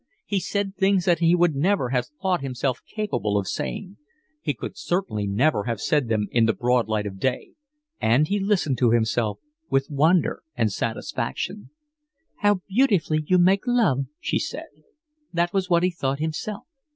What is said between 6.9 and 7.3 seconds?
of